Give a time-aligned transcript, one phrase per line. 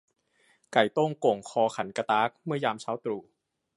[0.71, 3.21] ไก่โต้งโก่งคอขันกะต๊าก เมื่อยามเช้าตรู่